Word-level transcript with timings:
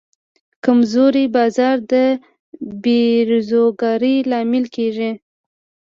کمزوری 0.63 1.25
بازار 1.35 1.77
د 1.91 1.93
بیروزګارۍ 2.83 4.15
لامل 4.29 4.65
کېږي. 4.75 5.11